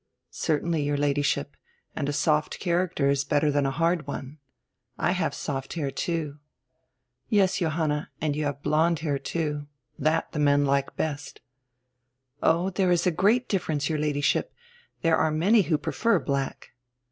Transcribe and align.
"Certainly, 0.31 0.81
your 0.81 0.97
Ladyship. 0.97 1.55
And 1.95 2.09
a 2.09 2.11
soft 2.11 2.57
character 2.59 3.07
is 3.11 3.23
better 3.23 3.51
than 3.51 3.67
a 3.67 3.69
hard 3.69 4.07
one. 4.07 4.39
I 4.97 5.11
have 5.11 5.35
soft 5.35 5.73
hair, 5.73 5.91
too." 5.91 6.39
"Yes, 7.29 7.57
Johanna. 7.57 8.09
And 8.19 8.35
you 8.35 8.45
have 8.45 8.63
blonde 8.63 8.97
hair, 9.01 9.19
too. 9.19 9.67
That 9.99 10.31
the 10.31 10.39
men 10.39 10.65
like 10.65 10.95
best" 10.95 11.41
"Oh, 12.41 12.71
there 12.71 12.89
is 12.89 13.05
a 13.05 13.11
great 13.11 13.47
difference, 13.47 13.89
your 13.89 13.99
Ladyship. 13.99 14.51
There 15.03 15.17
are 15.17 15.29
many 15.29 15.61
who 15.61 15.77
prefer 15.77 16.17
black." 16.17 16.71